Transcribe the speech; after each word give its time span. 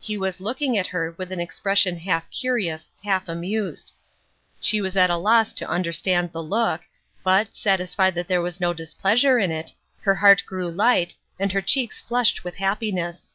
He 0.00 0.18
was 0.18 0.38
looking 0.38 0.76
at 0.76 0.88
her 0.88 1.12
with 1.16 1.32
an 1.32 1.40
expression 1.40 1.96
half 2.00 2.30
curious, 2.30 2.90
half 3.04 3.26
amused. 3.26 3.94
She 4.60 4.82
was 4.82 4.98
at 4.98 5.08
a 5.08 5.16
loss 5.16 5.54
to 5.54 5.66
understand 5.66 6.30
the 6.30 6.42
look, 6.42 6.82
but, 7.24 7.56
satisfied 7.56 8.14
that 8.16 8.28
there 8.28 8.42
was 8.42 8.60
no 8.60 8.74
displeasure 8.74 9.38
in 9.38 9.50
it, 9.50 9.72
her 10.02 10.16
heart 10.16 10.44
grew 10.44 10.70
light, 10.70 11.16
and 11.38 11.52
her 11.52 11.62
cheeks 11.62 12.02
flushed 12.02 12.44
with 12.44 12.56
happiness. 12.56 13.30